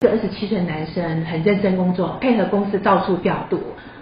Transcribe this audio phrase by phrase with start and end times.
[0.00, 3.60] 一个二十七岁男生很认真工作，配合公司到处调度，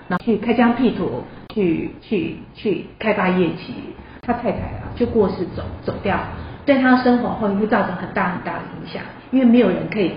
[0.09, 1.23] 然后去开疆辟土，
[1.55, 3.73] 去去去开发业绩。
[4.21, 6.19] 他太太啊就过世走走掉，
[6.67, 10.13] 对他的生活后会造成很大很大的影响，因为没有人可以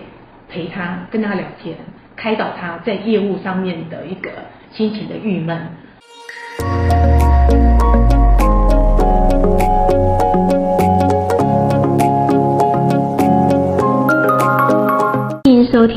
[0.50, 1.78] 陪他跟他聊天，
[2.18, 4.32] 开导他在业务上面的一个
[4.74, 5.62] 心情的郁闷。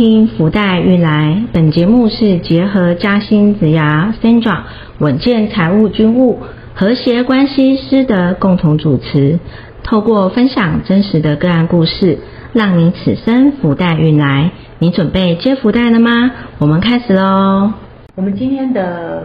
[0.04, 4.62] 听福袋运来，本节目是结合嘉兴子牙 Sandra
[4.98, 6.40] 稳健财务军务
[6.74, 9.38] 和谐关系师的共同主持，
[9.84, 12.18] 透过分享真实的个案故事，
[12.52, 14.50] 让你此生福袋运来。
[14.80, 16.32] 你准备接福袋了吗？
[16.58, 17.72] 我们开始喽。
[18.16, 19.24] 我们今天的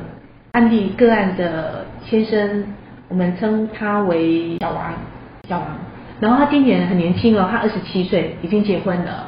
[0.51, 2.65] 案例个案的先生，
[3.07, 4.93] 我们称他为小王，
[5.49, 5.67] 小王。
[6.19, 9.25] 然后他今年很年轻哦，他二十七岁，已经结婚了。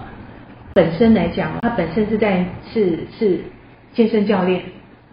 [0.79, 3.41] 本身来讲，他本身是在是是
[3.91, 4.61] 健身教练，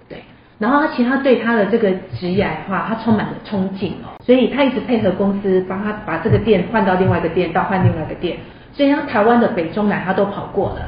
[0.09, 0.17] 对，
[0.61, 8.37] 然后他其他对他的这个职业的话，他充满了憧憬哦，所以他一直配合公司帮他把这个店换到另外一个店，到换另外一个店，
[8.73, 10.83] 所以他台湾的北中南他都跑过了。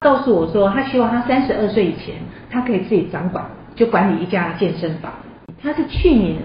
[0.00, 2.16] 告诉我说，他希望他三十二岁以前，
[2.50, 3.42] 他可以自己掌管，
[3.74, 5.10] 就管理一家健身房。
[5.62, 6.36] 他是去年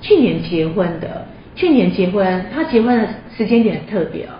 [0.00, 4.30] 去年结婚的，去年结婚，他结婚的时间点很特别哦。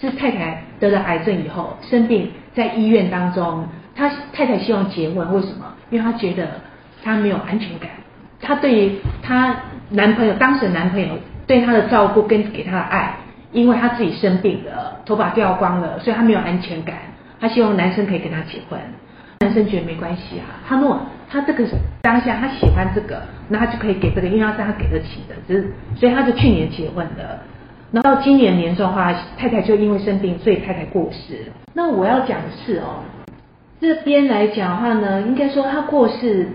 [0.00, 5.66] 是太太得了癌症以后生病在医院当中，他太太希望结婚，为什么？
[5.90, 6.48] 因为他觉得
[7.02, 7.90] 他没有安全感，
[8.40, 9.54] 他对于他
[9.90, 13.16] 男朋友当时男朋友对他的照顾跟给他的爱，
[13.52, 16.96] 因为他自己生病了，头发掉光了，所以他没有安全感。
[17.40, 18.80] 他希望男生可以跟他结婚，
[19.40, 21.64] 男生觉得没关系啊，他若他这个
[22.02, 27.40] 当下他喜欢这个，那他就可以给这个，因为他是他给得起的，只是所以他就去年结婚的。
[27.90, 31.52] 那到今年年中的话，太太就因为生病，所以太太过世了。
[31.74, 33.04] 那我要讲的是哦，
[33.80, 36.48] 这边来讲的话呢，应该说他过世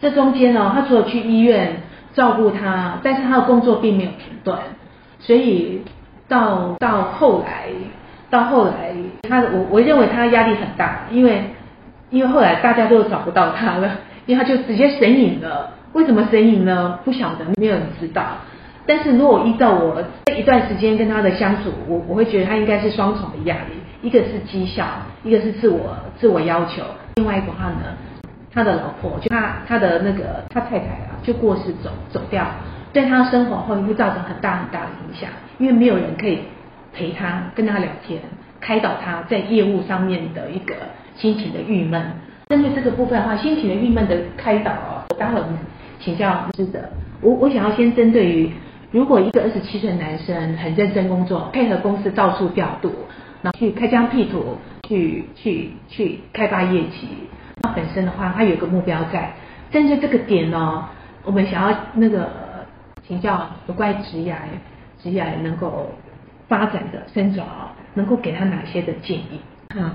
[0.00, 1.76] 这中间哦，他除了去医院
[2.14, 4.58] 照顾他，但是他的工作并没有停断，
[5.18, 5.82] 所以
[6.26, 7.68] 到到后来，
[8.30, 8.92] 到后来，
[9.28, 11.44] 他我我认为他压力很大，因为
[12.10, 13.90] 因为后来大家都找不到他了，
[14.26, 15.74] 因为他就直接神隐了。
[15.92, 16.98] 为什么神隐呢？
[17.04, 18.22] 不晓得，没有人知道。
[18.86, 24.84] 但是如果依照我这一段时间跟他的相处，我我会觉得他应该是双重的压力，一个是绩效，
[25.22, 26.82] 一个是自我自我要求。
[27.16, 27.96] 另外一个话呢，
[28.52, 32.44] 他的老婆就他他的那个他太太啊，就过世走走掉，
[32.92, 36.40] 对他生活会会造成很大很大的影响，因为没有人可以
[36.92, 38.20] 陪他跟他聊天，
[38.60, 40.74] 开导他在业务上面的一个
[41.14, 42.02] 心情的郁闷。
[42.48, 45.40] 针对这个部分的话，心情的郁闷的开导哦，我待会
[46.00, 48.50] 请教师的，我我想要先针对于。
[48.92, 52.92] 如果一个二十七岁男生很认真工作，配合公司到处调度，
[53.40, 54.56] 然后去开疆辟土，
[54.88, 57.06] 去去去开发业绩，
[57.62, 59.32] 他本身的话，他有个目标在。
[59.70, 60.88] 针对这个点呢，
[61.24, 62.28] 我们想要那个
[63.06, 64.34] 请教有关职业
[65.00, 65.92] 职业能够
[66.48, 67.46] 发展的生长，
[67.94, 69.40] 能够给他哪些的建议？
[69.72, 69.88] 好，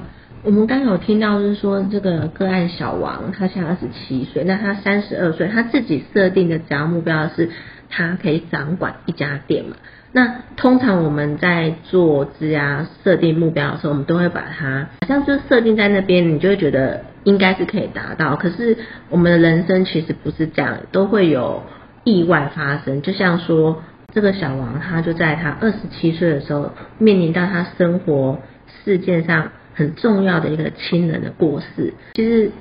[0.44, 7.50] 我们刚有听到就是说这个个案小王，他现在二十七岁，那他三十二岁，他自己设定的主要目标是。
[7.95, 9.78] 他可以掌管一家店嘛？
[10.11, 18.35] 那通常我们在做资啊设定目标的时候，我们都会把它好像就设定在那边，你就会觉得应该是可以达到。
[18.35, 18.78] 可是
[19.09, 21.63] 我们的人生其实不是这样，都会有
[22.03, 23.01] 意外发生。
[23.01, 23.81] 就像说
[24.13, 28.39] 这个小王，他就在他二十七岁的时候，面临到他生活
[28.84, 31.94] 事件上很重要的一个亲人的过世。
[32.13, 32.51] 其实。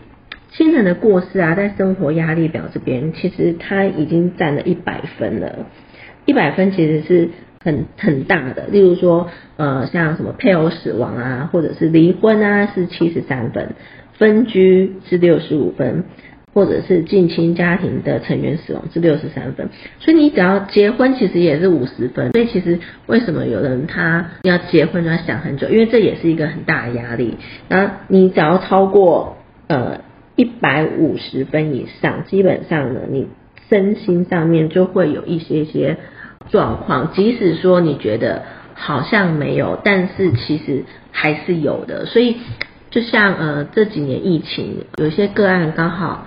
[0.57, 5.67] 亲人的过世啊，在生活压力表这边，其实他已经占了一百分了。
[6.27, 7.31] 一百分其实是
[7.65, 8.69] 很很大的。
[8.69, 13.71] 例如说，呃，像什么配偶死亡啊，或者是离婚啊，是七十三分；
[14.17, 16.05] 分居是六十五分，
[16.53, 19.69] 或者是近亲家庭的成员死亡是六十三分。
[19.99, 22.31] 所以你只要结婚，其实也是五十分。
[22.31, 25.69] 所以其实为什么有人他要结婚就要想很久？
[25.69, 27.39] 因为这也是一个很大的压力。
[27.69, 29.37] 那你只要超过
[29.67, 29.99] 呃。
[30.37, 33.29] 一百五十分以上，基本上呢，你
[33.71, 35.97] 身心上面就会有一些些
[36.51, 37.13] 状况。
[37.13, 38.43] 即使说你觉得
[38.75, 42.07] 好像没有，但是其实还是有的。
[42.07, 42.39] 所以，
[42.91, 46.27] 就像呃这几年疫情，有些个案刚好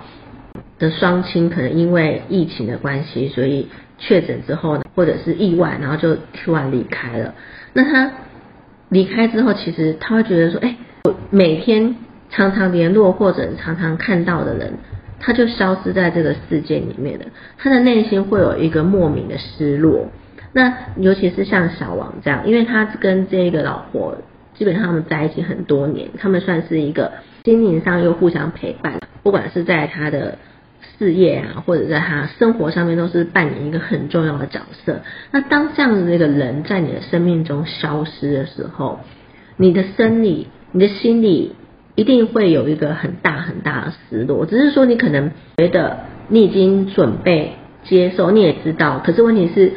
[0.78, 3.68] 的双亲可能因为疫情的关系，所以
[3.98, 7.34] 确诊之后呢，或者是意外，然后就突然离开了。
[7.74, 8.10] 那他
[8.88, 11.94] 离开之后，其实他会觉得说，哎，我每天。
[12.30, 14.74] 常常联络或者常常看到的人，
[15.20, 17.26] 他就消失在这个世界里面了。
[17.56, 20.08] 他的内心会有一个莫名的失落。
[20.52, 24.16] 那尤其是像小王这样，因为他跟这个老婆
[24.54, 27.12] 基本上他们在一起很多年，他们算是一个
[27.44, 30.38] 心灵上又互相陪伴，不管是在他的
[30.98, 35.00] 事业啊，或者在他生活上面，都是扮演一个很重要的角色。
[35.30, 39.00] 那当这样的一个人在你的生命中消失的时候，
[39.56, 41.54] 你的生理、你的心理
[41.98, 44.46] 一定会有一个很大很大的失落。
[44.46, 45.98] 只是说你可能觉得
[46.28, 47.52] 你已经准备
[47.84, 49.72] 接受，你也知道，可是问题是。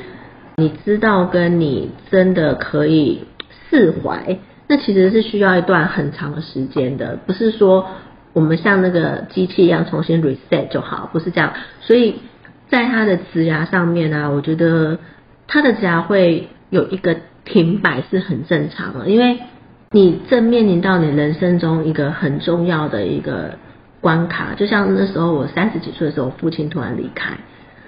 [0.57, 3.23] 你知道跟你真的可以
[3.69, 4.37] 释怀，
[4.67, 7.87] 那其实是需要一段很长的时间的，不是说
[8.33, 11.53] 我们像那个机器一样重新 reset 就好，不是这样。
[11.79, 12.15] 所以
[12.69, 14.99] 在他的职涯上面呢，我觉得
[15.47, 19.39] 他的职涯会有一个停摆是很正常的，因为
[19.91, 23.55] 你正面临到你人生中一个很重要的一个
[23.99, 27.37] 关卡，就像那时候我三十几岁的时候，父亲突然离开，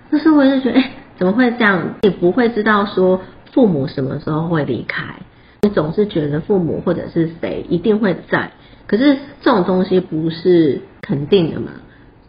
[0.09, 0.91] 那时候我就觉得，哎。
[1.15, 1.94] 怎么会这样？
[2.01, 3.21] 你不会知道说
[3.51, 5.13] 父母什么时候会离开，
[5.61, 8.51] 你总是觉得父母或者是谁一定会在，
[8.88, 11.73] 可是这种东西不是肯定的嘛？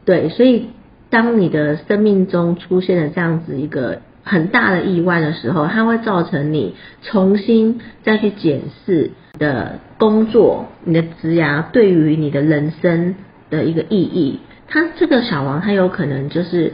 [0.04, 0.68] 对，所以
[1.08, 13.14] 当你的生命中出现了这样子一个很大的意外的时候，它会造成你重新再去检视的工作、你的职涯对于你的人生
[13.50, 14.40] 的一个意义。
[14.68, 16.72] 他这个小王，他有可能就是。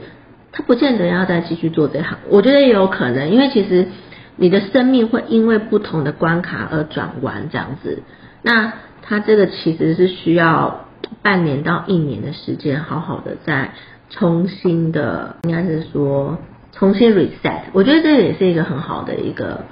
[0.52, 3.86] 他不见得要再继续做这行，我觉得也有可能，因为其实
[4.34, 8.02] 你的生命会因为不同的关卡而转弯这样子。
[8.42, 10.86] 那他这个其实是需要
[11.22, 13.70] 半年到一年的时间，好好的再
[14.10, 16.38] 重新的，应该是说
[16.72, 17.60] 重新 reset。
[17.72, 19.66] 我觉得这也是一个很好的一个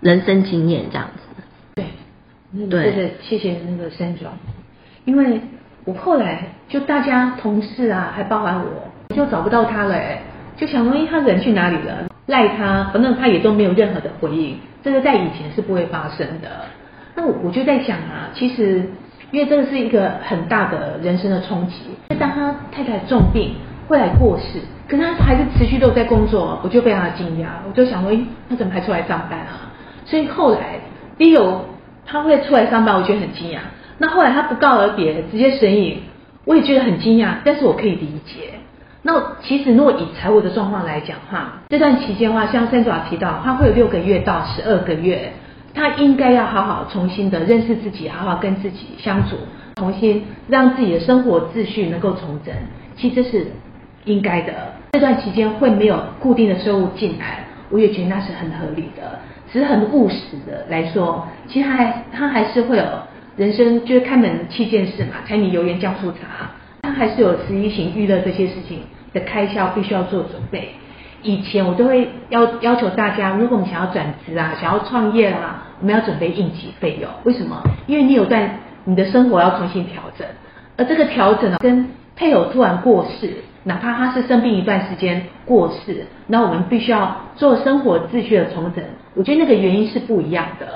[0.00, 1.29] 人生经验这样子。
[2.68, 4.32] 对，谢，谢谢那个山庄，
[5.04, 5.40] 因为
[5.84, 8.90] 我后来就大家同事啊，还包含我。
[9.14, 10.22] 就找不到他了，哎，
[10.56, 12.06] 就想说，哎，他人去哪里了？
[12.26, 14.56] 赖他，反正他也都没有任何的回应。
[14.84, 16.48] 这个在以前是不会发生的。
[17.16, 18.88] 那我就在想啊，其实
[19.32, 21.74] 因为这个是一个很大的人生的冲击。
[22.20, 23.56] 当他太太重病，
[23.88, 27.46] 会来过世，可是他还是持续都在工作，我就非常的惊讶。
[27.66, 28.18] 我就想说，哎，
[28.48, 29.74] 他怎么还出来上班啊？
[30.04, 30.78] 所以后来，
[31.18, 31.64] 第一有
[32.06, 33.58] 他会出来上班，我觉得很惊讶。
[33.98, 35.98] 那后来他不告而别，直接神隐，
[36.44, 38.54] 我也觉得很惊讶，但是我可以理解。
[39.02, 45.32] 那其实，如果以财务的状况来讲话，这段期间的话，像三爪提到，他会有六个月到十二个月，
[45.74, 49.36] 他应该要好好重新的认识自己，好好跟自己相处，
[49.76, 52.54] 重新让自己的生活秩序能够重整。
[52.96, 53.46] 其实是
[54.04, 54.52] 应该的。
[54.92, 59.18] 这段期间会没有固定的收入进来，我也觉得那是很合理的。
[59.52, 60.16] 只是很务实
[60.46, 62.84] 的来说，其实他还他还是会有
[63.36, 66.50] 人生，就是开门七件事嘛，柴米油盐酱醋茶。
[66.82, 68.80] 他还是有十一型娱乐这些事情
[69.12, 70.70] 的开销，必须要做准备。
[71.22, 77.10] 以前我都会要要求大家，如果我们想要转职啊，想要创业啊，我们要准备应急费用。
[77.24, 77.62] 为什么？
[77.86, 80.26] 因为你有段你的生活要重新调整，
[80.76, 81.86] 而这个调整呢，跟
[82.16, 88.82] 配偶突然过世，哪怕他是生病一段时间过世，那我们必须要做生活秩序的重整。
[89.14, 90.66] 我觉得那个原因是不一样的。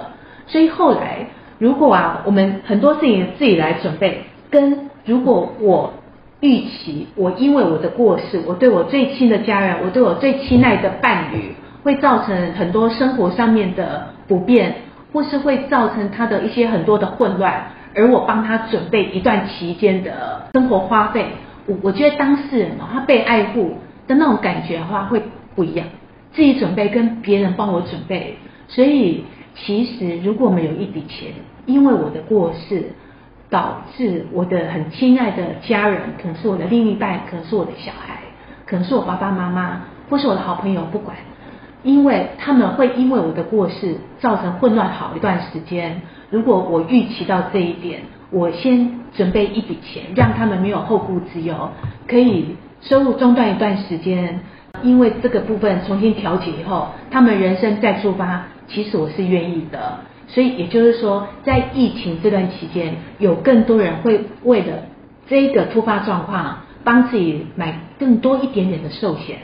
[0.46, 1.26] 所以后来，
[1.58, 5.94] 如果啊，我们很多事情自己来准备，跟如果我
[6.40, 14.74] 预期我因为我的过世，我对我最亲的家人，我对我最亲爱的伴侣，会造成很多生活上面的不便，
[15.12, 17.64] 或是会造成他的一些很多的混乱，
[17.94, 21.28] 而我帮他准备一段期间的生活花费，
[21.66, 23.74] 我我觉得当事人哦，他被爱护
[24.06, 25.22] 的那种感觉的话会
[25.54, 25.86] 不一样，
[26.32, 28.36] 自己准备跟别人帮我准备，
[28.68, 31.32] 所以其实如果没有一笔钱，
[31.66, 32.90] 因为我的过世。
[33.50, 38.18] 导致我的很亲爱的家人，可能是我的另一半，可能是我的小孩，
[38.66, 41.16] 可能是我爸爸妈妈，或是我的好朋友，不管，
[41.84, 46.02] 因为他们会因为我的过世造成混乱好一段时间。
[46.30, 51.70] 如果我预期到这一点，我先准备一笔钱，让他们没有后顾之忧，
[52.06, 54.40] 可以收入中断一段时间，
[54.82, 60.00] 因为这个部分重新调节以后，他们人生再出发，其实我是愿意的。
[60.26, 64.82] 所以也就是说，在疫情这段期间，有更多人会为了
[65.28, 69.38] 这个突发状况，帮自己买更多一点点的寿险，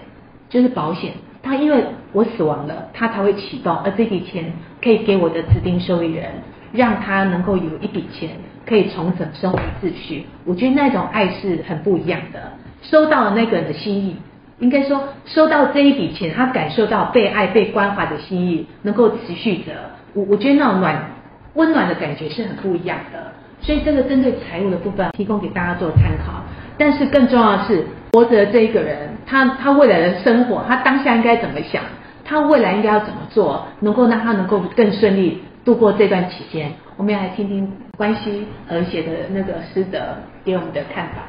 [0.48, 1.12] 就是保险。
[1.42, 6.26] 他因为我死亡了，他才会启动，而这笔钱可以给我的指定受益人，
[6.72, 8.30] 让他能够有一笔钱
[8.66, 10.26] 可以重整生活秩序。
[10.44, 12.40] 我觉得那种爱是很不一样的。
[12.82, 14.16] 收到了那个人的心意，
[14.58, 19.72] 应该说收到这一笔钱，他感受到被爱、被关怀的心意，能够持续着。
[20.14, 21.10] 我我觉得那种暖
[21.54, 26.42] 温暖的感觉是很不一样的，所以这个针对财务的部分提供给大家做参考。
[26.78, 31.82] 但是更重要的是，活着这一个人，他他未来的生活，他当下应该怎么想？
[32.24, 36.72] 他未来应该要怎么做，能够让他能够更顺利度过这段期间？
[37.00, 37.66] 我们要来听听
[37.96, 39.98] 关系而写的那个师德
[40.44, 41.22] 给我们的看法。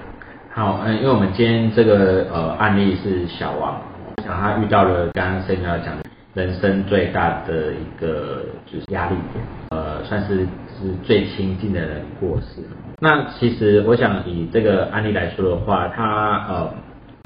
[0.53, 3.79] 好，嗯，因为我们今天这个呃案例是小王，
[4.21, 12.61] 想他遇到了刚刚 C 要讲的人生最大的一个就是压力点，呃，算是是最亲近的人过世。
[12.99, 16.69] 那其实我想以这个案例来说的话，他呃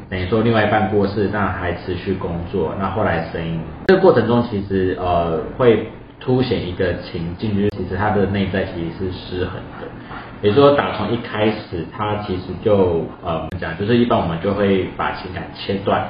[0.07, 5.87] 等于说另外一半过世，但还持续工作，那后来生意这个过程中其实呃会
[6.25, 9.87] 凸显一个情境，就是其实他的内在其实是失衡的。
[10.41, 16.03] 也就是说，打从一开始，他其实就呃，我们讲就是一般我们就会把情感切断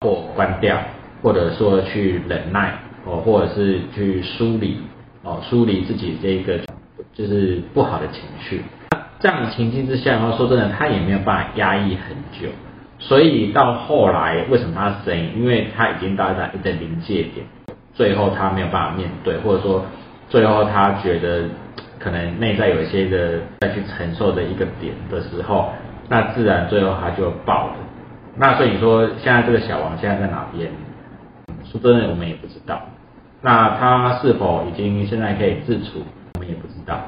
[0.00, 0.78] 或关掉，
[1.22, 2.72] 或者说去忍耐
[3.04, 4.78] 哦，或者是去梳理
[5.22, 6.58] 哦，梳理自己这个
[7.12, 8.62] 就是不好的情绪。
[9.20, 12.48] 这样的情境之下，然后说真的，他也没有办法压抑很久。
[12.98, 15.36] 所以到后来，为什么他生？
[15.36, 17.44] 因为他已经到达一个临界点，
[17.98, 19.84] 最后他没有办法面对，或者说
[20.30, 21.42] 最后他觉得。
[22.00, 25.68] 可能内在有一些的再去承受的一个点的时候，
[26.08, 27.74] 那自然最后他就爆了。
[28.36, 30.70] 那所以说现在这个小王现在在哪边？
[31.64, 32.80] 说真的，我们也不知道。
[33.42, 36.04] 那他是否已经现在可以自处？
[36.34, 37.00] 我们也不知道。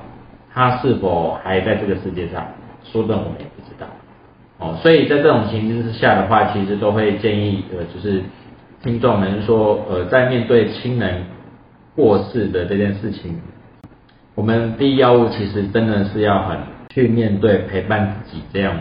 [0.52, 2.44] 他是否还在这个世界上？
[2.82, 3.86] 说真的，我们也不知道。
[4.58, 8.20] 哦，所以在这种情形之下的话，其实都会建议呃，就是
[8.82, 11.24] 听众们说呃，在面对亲人
[11.94, 13.38] 过世的这件事情。
[14.34, 16.58] 我们第一要务其实真的是要很
[16.88, 18.74] 去面对陪伴自己这样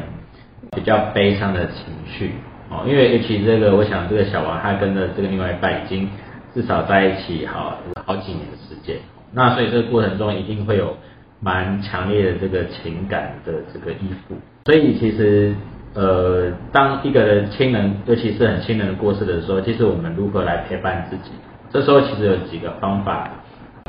[0.71, 2.31] 比较悲伤的情绪
[2.69, 6.07] 哦，因为尤其这个，我想这个小王他跟着这个另外一半已经
[6.53, 8.95] 至少在一起好好几年的时间，
[9.33, 10.95] 那所以这个过程中一定会有
[11.41, 15.53] 蛮强烈的这个情感的这个依附，所以其实
[15.95, 21.31] 呃，当一个人亲人，尤其是很亲人的过世的时候，其实我们如何来陪伴自己？
[21.71, 23.29] 这时候其实有几个方法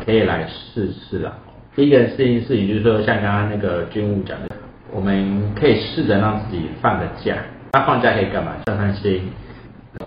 [0.04, 1.32] 可以来试试啦。
[1.76, 4.48] 第一个事情事情就是说，像刚刚那个军务讲的，
[4.92, 7.36] 我们可以试着让自己放个假。
[7.72, 8.52] 那放假可以干嘛？
[8.66, 9.30] 散散心，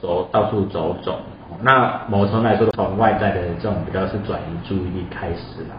[0.02, 1.20] 走到处走走。
[1.62, 5.78] 那某程来说，从外在的这种比较是转移注意力开始啦。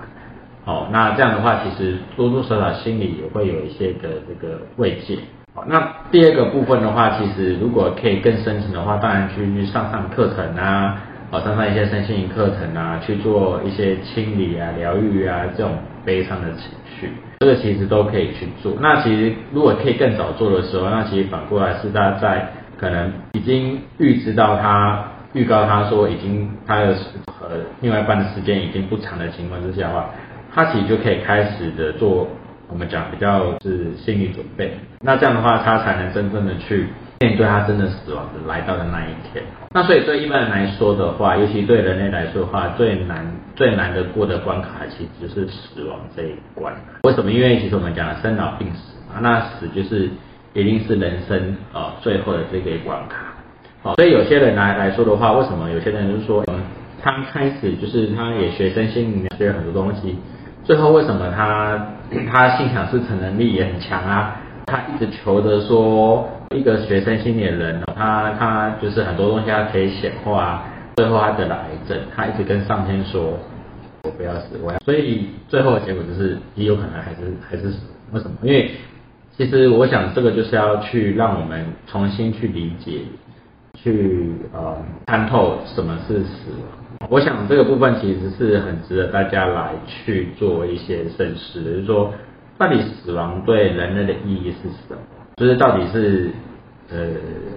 [0.65, 5.19] 哦，那这样的话，其实多多少少心里也会有一些的这个慰藉。
[5.55, 11.01] 好，那第二个部分的话，其实如果可以更深层的话，当然去去上上课程啊。
[11.31, 15.73] 好，上上一些身心灵课程啊，去做一些清理啊、疗愈啊这种
[16.05, 17.09] 悲伤的情绪，
[17.41, 18.77] 这个其实都可以去做。
[18.81, 26.95] 那其实如果可以更早做的时候，那其实反过来是他在可能已经预知到他预告他说已经他的
[27.41, 30.11] 呃另外一半的时间已经不长的情况之下的话，
[30.55, 32.29] 他其实就可以开始的做
[32.75, 34.77] 我们讲比较是心理准备。
[35.01, 36.89] 那这样的话，他才能真正的去。
[37.21, 46.75] 面对他真的死亡的来到的那一天，那所以对一般人来说的话，尤其对人类来说的话，最难最难的过的关卡，其实就是死亡这一关。
[47.05, 47.31] 为什么？
[47.31, 50.11] 因为其实我们讲了生老病死嘛，那死就是
[50.53, 53.33] 一定是人生啊最后的这个关卡。
[53.81, 56.45] 好，所以有些人来来说的话，为什么有些人就是说，
[57.01, 60.19] 他开始就是他也学生心里面学了很多东西，
[60.65, 61.87] 最后为什么他
[62.33, 64.41] 他心想事成能力也很强啊？
[64.67, 66.29] 他一直求着说。
[66.55, 70.63] 一个学生心理的人，他他就是很多东西他可以显化，
[70.95, 73.37] 最后他得了癌症，他一直跟上天说，
[74.05, 77.81] 我不要死，我要，所以最后的结果就是也有可能还是还是死，
[78.13, 78.37] 为什么？
[78.43, 78.71] 因为
[79.37, 83.01] 其实我想这个就是要去让我们重新去理解，
[83.85, 87.09] 去呃看透什么是死亡。
[87.11, 92.11] 我想这个部分其实是很值得大家来去做一些深思，就是说
[92.57, 94.97] 到底死亡对人类的意义是什么？
[95.37, 96.31] 就是到底是
[96.91, 96.97] 呃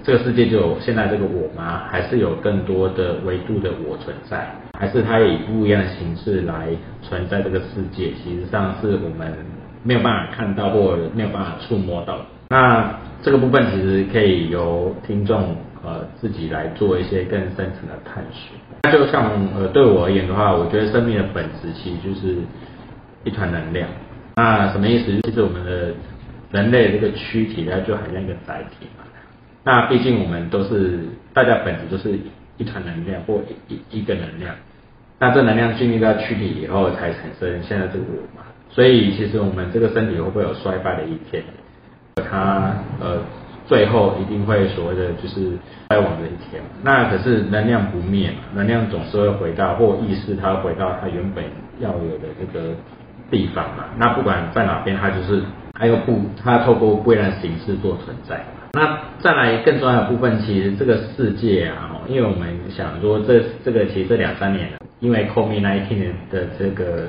[0.03, 1.83] 这个世界就有现在这个我吗？
[1.89, 4.53] 还是有更多的维度的我存在？
[4.77, 6.67] 还是它以不一样的形式来
[7.01, 8.11] 存在这个世界？
[8.21, 9.33] 其实上是我们
[9.81, 12.17] 没有办法看到或没有办法触摸到。
[12.49, 15.55] 那这个部分其实可以由听众
[15.87, 18.57] 呃自己来做一些更深层的探索。
[18.83, 22.35] 那就像呃对我而言的话，我觉得生命的本质其实就是
[23.23, 23.87] 一团能量。
[24.35, 25.19] 那什么意思？
[25.21, 25.93] 就是我们的。
[26.49, 29.03] 人类这个躯体，它就好像一个载体嘛。
[29.65, 30.99] 那毕竟我们都是
[31.33, 32.17] 大家本质都是
[32.55, 34.55] 一团能量或一一一个能量。
[35.19, 38.45] 那这能量进入到躯体以后，才产生现在这个我嘛。
[38.69, 41.43] 所以其实我们这个身体会不会有衰败的一天？
[42.15, 43.21] 它呃
[43.67, 45.51] 最后一定会所谓的就是
[45.89, 46.61] 衰亡的一天。
[46.81, 51.43] 那可是能量不灭嘛，能量总是会回到或意识它回到它原本
[51.79, 52.73] 要有的这个
[53.29, 53.85] 地方嘛。
[53.97, 55.43] 那不管在哪边，它就是。
[55.79, 58.43] 还有不，它透过不一样的形式做存在。
[58.73, 64.69] 那再来更重要的部分，其实这个世界啊，因为我们想说，这这个其实这两三年，
[64.99, 67.05] 因为 COVID-19 的这个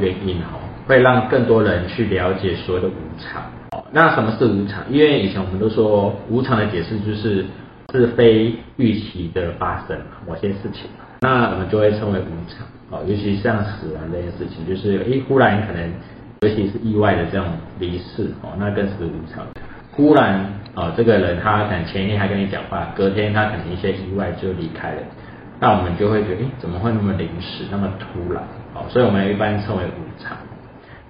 [0.00, 0.58] 原因哈，
[0.88, 3.44] 会让更多人去了解所谓的无常。
[3.92, 4.82] 那什么是无常？
[4.90, 7.44] 因为以前我们都说无常的解释就是
[7.92, 9.96] 是非预期的发生
[10.26, 10.88] 某些事情，
[11.20, 12.66] 那我们就会称为无常。
[12.90, 15.92] 哦，尤其像死亡这件事情，就是诶忽然可能，
[16.40, 17.46] 尤其是意外的这种
[17.78, 19.44] 离世，哦，那更是无常。
[19.92, 20.42] 忽然
[20.74, 25.02] 哦，这个人他可能前一天还跟你讲话，隔天他可能一些意外就离开了，
[25.60, 28.42] 那我们就会觉得诶怎么会那么临时，那么突然？
[28.74, 30.34] 哦，所以我们一般称为无常。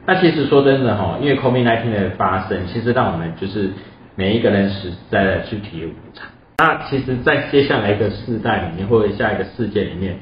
[0.05, 3.71] 那其实说真的哈，因为 COVID-19 的发生，其实让我们就是
[4.17, 6.29] 每一个人实在的去体验无常。
[6.59, 10.17] 那其实，在接下来一个世代里面，或者下一个世界里面，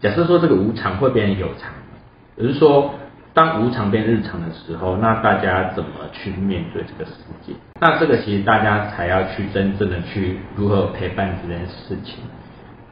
[0.00, 1.72] 假设说这个无常会变成有常，
[2.36, 2.94] 只是说
[3.34, 7.52] 当无常变日常的时候，那大家怎么去面对这个世界？
[7.80, 12.18] 那这个其实大家才要去真正的去如何陪伴这件事情。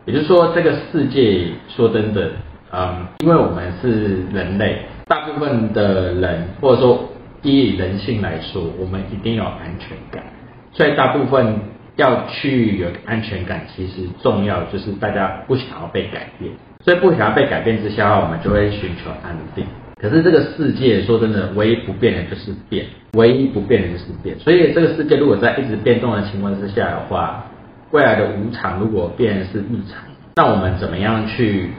[0.06, 2.32] 也就是说，这个世界说真的，
[2.72, 4.82] 嗯，因为我们是人类。
[5.10, 7.08] 大部分的人，或者说
[7.42, 10.22] 以人性来说，我们一定有安全感，
[10.70, 11.58] 所以大部分
[11.96, 16.52] 要去有安全感，其实重要就是大家不想要被改变，
[16.84, 19.66] 所以不想要被改变之下，我们就会寻求安定。
[20.00, 24.38] 可是这个世界说真的，唯一不变的就是变，唯一不变的就是变。
[24.38, 27.44] 所以这个世界如果在一直变动的情况之下的话，
[27.90, 30.04] 未来的无常如果变是日常，
[30.36, 31.70] 那我们怎么样去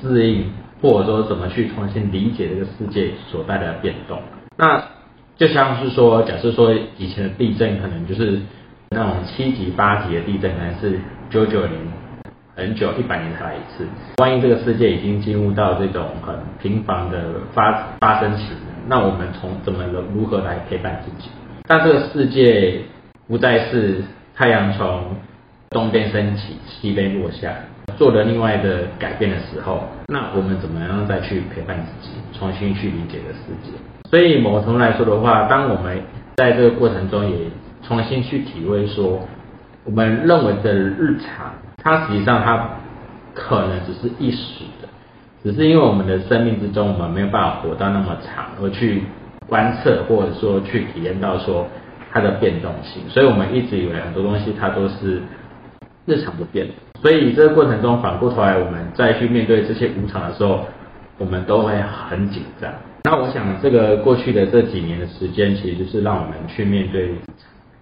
[0.00, 0.46] 适应？
[0.80, 4.20] 或者说怎么去重新理解这个世界所带来的变动？
[4.56, 4.82] 那
[5.36, 8.40] 就像是说，假设说以前的地震可能就是
[8.90, 11.78] 那种七级八级的地震，可能是九九年
[12.56, 13.86] 很久一百年才来一次。
[14.18, 18.44] 万一这个世界已经进入到这种很频繁的发发生期，
[18.88, 21.28] 那我们从怎么如何来陪伴自己？
[21.68, 22.80] 当这个世界
[23.28, 24.02] 不再是
[24.34, 25.16] 太阳从
[25.70, 27.54] 东边升起，西边落下。
[27.96, 33.70] 做了另外的改变的时候，那我们怎么样再去陪伴自己，重新去理解这世界？
[34.10, 36.00] 所以某程度来说的话，当我们
[36.36, 37.36] 在这个过程中也
[37.82, 39.20] 重新去体会说，
[39.84, 42.68] 我们认为的日常，它实际上它
[43.34, 44.88] 可能只是一时的，
[45.42, 49.02] 只是因为我们的生命之中，我们没有办法活到那么长，而去
[49.46, 51.66] 观测或者说去体验到说
[52.10, 55.20] 它的变动性，所以我们一直以为很多东西它都是
[56.06, 56.72] 日常不变的。
[57.00, 60.66] 所以这个过程中，反过头来，我们再去面对这些无常的时候，
[61.16, 62.68] 我们都会很紧张。
[63.04, 67.14] 那我想，这个过去的这几年的时间，其实就是让我们去面对。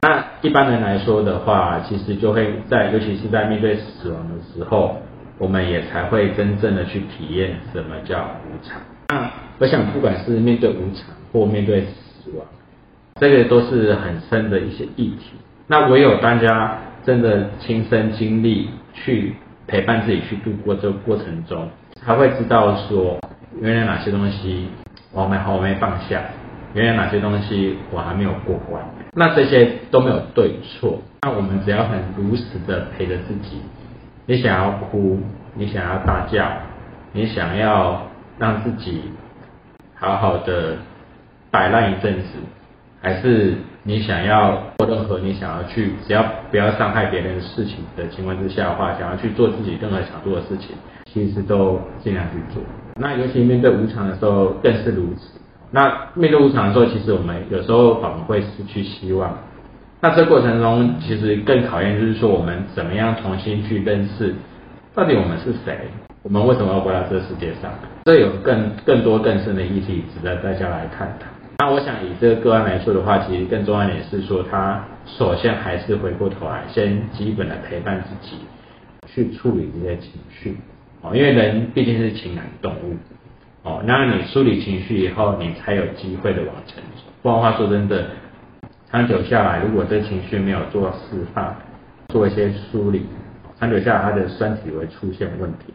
[0.02, 4.96] 那一般人来说的话，其实就会在，尤其是在面对死亡的时候，
[5.38, 8.78] 我们也才会真正的去体验什么叫无常。
[9.08, 12.46] 那我想，不管是面对无常或面对死亡，
[13.18, 15.30] 这个都是很深的一些议题。
[15.66, 18.68] 那唯有大家真的亲身经历。
[18.96, 19.36] 去
[19.68, 23.20] 陪伴自己去度过这个过程中，才会知道说，
[23.60, 24.68] 原来哪些东西
[25.12, 26.22] 我没好没放下，
[26.74, 28.82] 原来哪些东西我还没有过关。
[29.14, 33.60] 那这些都没有对错，那我们只要很如实的陪着自己。
[34.26, 35.20] 你想要哭，
[35.54, 36.46] 你想要大叫，
[37.12, 39.02] 你想要让自己
[39.94, 40.76] 好好的
[41.50, 42.28] 摆烂一阵子，
[43.00, 43.54] 还是？
[43.88, 52.60] 你想要做任何你想要去，只要不要伤害别人的事情的情况之下的话，想要去做自己任何想做的事情，其实都尽量去做。
[52.96, 55.38] 那尤其面对无常的时候更是如此。
[55.70, 59.38] 那面对无常的时候，其实我们有时候反而会失去希望。
[60.00, 64.34] 那这过程中其实更考验就是说，我们怎么样重新去认识，
[64.96, 65.78] 到底我们是谁？
[66.24, 67.70] 我们为什么要活到这世界上？
[68.04, 71.26] 这有更更多更深的意义值得大家来探讨。
[71.58, 78.36] 那我想以这个个案来说的话，其实更重要一点是说，他首先还是回过头来，先基本的陪伴自己，
[79.06, 80.56] 去处理这些情绪，
[81.00, 82.94] 哦，因为人毕竟是情感动物，
[83.62, 87.02] 哦，那你梳理情绪以后，你才有机会的往前走。
[87.22, 88.06] 不然话说真的，
[88.90, 91.56] 长久下来，如果这情绪没有做释放，
[92.08, 93.06] 做一些梳理，
[93.58, 95.72] 长久下来，他的身体会出现问题。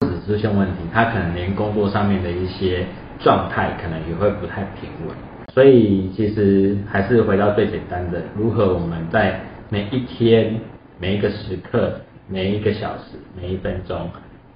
[0.00, 2.86] 不止出现问题，他可能连工作上面的一些
[3.18, 5.16] 状态可能也会不太平稳。
[5.52, 10.54] 所以其实还是回到最简单的，如何我们在每一天、
[10.98, 14.10] 每一个时刻、每一个小时、每一分钟，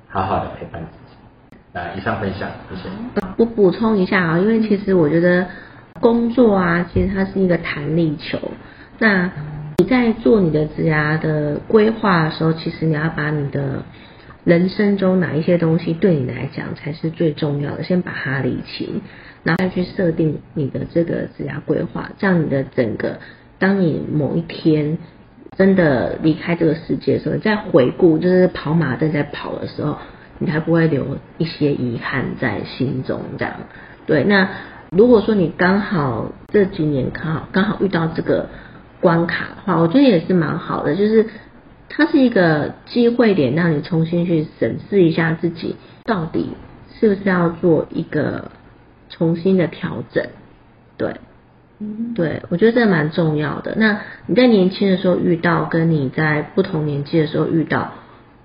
[0.09, 1.16] 好好的陪伴自己。
[1.72, 2.88] 那以上分享，谢谢。
[3.38, 5.46] 我补充一下啊，因为其实我觉得
[6.01, 8.38] 工作啊，其实它是一个弹力球。
[8.98, 9.31] 那
[9.79, 13.83] 你在做你的职涯的规划的时候，其实你要把你的
[14.44, 17.85] 人生中哪一些东西对你来讲才是最重要的？
[17.85, 19.00] 先把它理清，
[19.44, 22.11] 然后再去设定你的这个职业规划。
[22.18, 23.18] 这样你的整个，
[23.59, 24.98] 当你某一天
[25.57, 29.98] 真的离开这个世界的时候，再回顾，就是跑马灯在跑的时候，
[30.38, 33.20] 你才不会留一些遗憾在心中。
[33.38, 33.55] 这样，
[34.07, 34.48] 对，那
[34.90, 38.48] 如果说你刚好这几年刚好刚好遇到这个
[39.00, 41.26] 关卡的话，我觉得也是蛮好的，就是
[41.94, 46.48] 它是一个机会点，让你重新去审视一下自己到底
[46.98, 48.50] 是不是要做一个
[49.09, 50.26] 重新的调整，
[50.96, 51.14] 对。
[52.14, 53.74] 对，我觉得这蛮重要的。
[53.76, 57.92] 那你在年轻的时候遇到，跟你在不同年纪的时候遇到，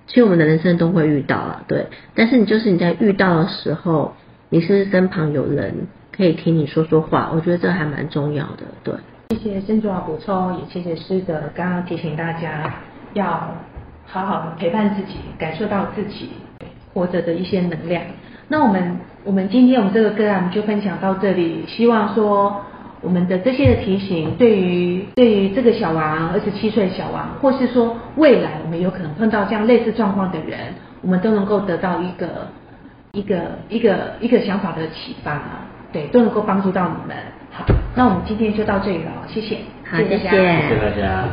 [0.08, 1.64] 其实我们的人生都会遇到啊。
[1.68, 4.16] 对，但是你就是你在遇到的时候，
[4.50, 8.64] 你是不是身旁有人可以听你说说话，我觉得这还蛮重要的。
[8.84, 8.96] 对，
[9.38, 12.74] 谢谢申主要补充，也谢谢师德刚刚提醒大家
[13.18, 13.54] 要
[14.06, 16.30] 好好的陪伴自己，感受到自己
[16.94, 18.02] 活着的一些能量。
[18.48, 22.62] 那我们我们今天我们这个个案就分享到这里，希望说。
[23.00, 32.48] 我们的这些的提醒，对于对于这个小王二十七岁小王，或是说未来我们有可能碰到这样类似状况的人，我们都能够得到一个
[33.12, 33.36] 一个
[33.70, 35.40] 一个一个想法的启发，
[35.94, 37.16] 对，都能够帮助到你们。
[37.52, 37.64] 好，
[37.96, 41.24] 那我们今天就到这里了，谢谢，好，谢谢，谢谢大家。